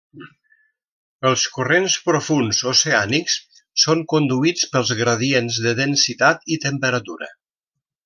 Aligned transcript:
Els 1.31 1.43
corrents 1.57 1.97
profunds 2.07 2.63
oceànics 2.73 3.37
són 3.85 4.03
conduïts 4.15 4.67
pels 4.75 4.97
gradients 5.05 5.61
de 5.69 5.79
densitat 5.85 6.53
i 6.57 6.63
temperatura. 6.69 7.35